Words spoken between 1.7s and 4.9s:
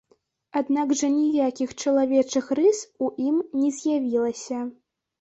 чалавечых рыс у ім не з'явілася.